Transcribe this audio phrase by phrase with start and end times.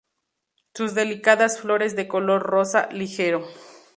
[0.73, 3.47] Sus delicadas flores de color rosa ligero.